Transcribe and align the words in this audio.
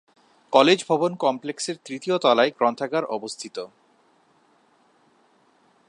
College 0.53 0.79
ভবন 0.89 1.11
কমপ্লেক্সের 1.15 1.75
তৃতীয় 1.85 2.15
তলায় 2.17 2.51
গ্রন্থাগার 2.57 3.05
অবস্থিত। 3.05 3.57